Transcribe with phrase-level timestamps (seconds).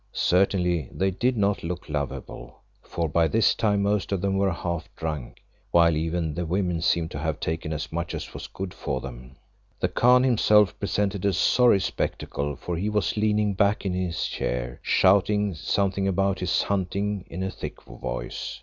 [0.13, 4.89] Certainly they did not look lovable, for by this time most of them were half
[4.95, 8.99] drunk, while even the women seemed to have taken as much as was good for
[8.99, 9.35] them.
[9.79, 14.79] The Khan himself presented a sorry spectacle, for he was leaning back in his chair,
[14.81, 18.59] shouting something about his hunting, in a thick voice.